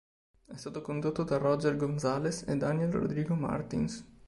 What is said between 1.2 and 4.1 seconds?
da Roger González e Daniel Rodrigo Martins.